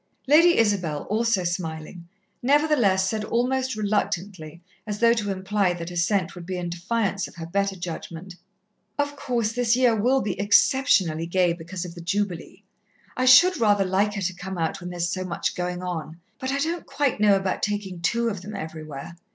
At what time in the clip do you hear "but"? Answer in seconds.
16.39-16.51